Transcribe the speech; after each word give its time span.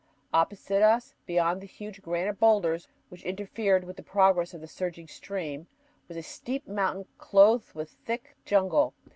Opposite 0.33 0.81
us, 0.81 1.13
beyond 1.27 1.61
the 1.61 1.67
huge 1.67 2.01
granite 2.01 2.39
boulders 2.39 2.87
which 3.09 3.21
interfered 3.23 3.83
with 3.83 3.97
the 3.97 4.01
progress 4.01 4.51
of 4.51 4.59
the 4.59 4.67
surging 4.67 5.07
stream, 5.07 5.67
was 6.07 6.17
a 6.17 6.23
steep 6.23 6.67
mountain 6.67 7.05
clothed 7.19 7.75
with 7.75 7.91
thick 7.91 8.35
jungle. 8.43 8.95